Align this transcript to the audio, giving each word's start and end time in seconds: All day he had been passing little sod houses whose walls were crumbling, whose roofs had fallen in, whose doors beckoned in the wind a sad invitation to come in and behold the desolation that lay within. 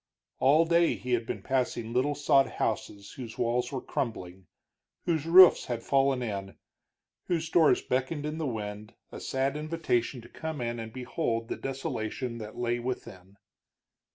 All 0.39 0.65
day 0.65 0.95
he 0.95 1.13
had 1.13 1.27
been 1.27 1.43
passing 1.43 1.93
little 1.93 2.15
sod 2.15 2.47
houses 2.53 3.11
whose 3.11 3.37
walls 3.37 3.71
were 3.71 3.83
crumbling, 3.83 4.47
whose 5.05 5.27
roofs 5.27 5.65
had 5.65 5.83
fallen 5.83 6.23
in, 6.23 6.57
whose 7.25 7.47
doors 7.51 7.83
beckoned 7.83 8.25
in 8.25 8.39
the 8.39 8.47
wind 8.47 8.95
a 9.11 9.19
sad 9.19 9.55
invitation 9.55 10.19
to 10.21 10.27
come 10.27 10.59
in 10.59 10.79
and 10.79 10.91
behold 10.91 11.49
the 11.49 11.55
desolation 11.55 12.39
that 12.39 12.57
lay 12.57 12.79
within. 12.79 13.37